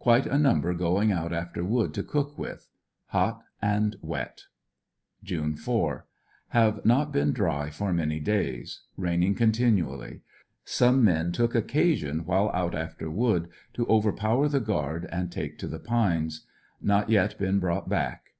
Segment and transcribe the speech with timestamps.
[0.00, 2.66] Quite a num ber going out after wood to cook with
[3.10, 4.46] Hot and wet.
[5.22, 6.04] June 4.—
[6.52, 8.80] Plave not been dry for many days.
[8.96, 10.18] Raining continu ally.
[10.64, 15.68] Some men took occasion while out after wood, to overpower the guard and take to
[15.68, 16.44] the pines.
[16.82, 18.32] Not yet been brought back.